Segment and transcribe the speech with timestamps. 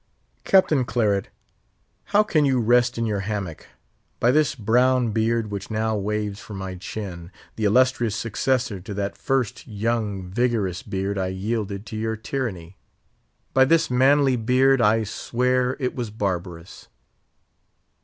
[0.43, 1.29] Captain Claret!
[2.05, 3.67] how can you rest in your hammock!
[4.19, 9.67] by this brown beard which now waves from my chin—the illustrious successor to that first,
[9.67, 16.09] young, vigorous beard I yielded to your tyranny—by this manly beard, I swear, it was
[16.09, 16.87] barbarous!